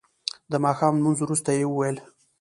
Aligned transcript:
د 0.51 0.53
ماښام 0.65 0.93
لمونځ 0.99 1.17
وروسته 1.21 1.49
یې 1.57 1.65
وویل. 1.67 1.97